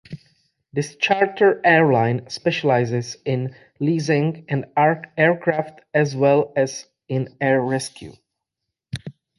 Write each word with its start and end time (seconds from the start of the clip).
This 0.73 0.95
charter 0.95 1.61
airline 1.63 2.27
specializes 2.27 3.17
in 3.23 3.55
leasing 3.79 4.45
and 4.49 4.65
aircraft 4.75 5.81
as 5.93 6.15
well 6.15 6.51
as 6.55 6.87
in 7.07 7.37
air 7.39 7.61
rescue. 7.61 8.13